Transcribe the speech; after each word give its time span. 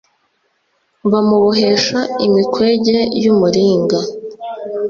bamubohesha 1.11 1.99
imikwege 2.25 2.97
y'umuringa 3.23 3.99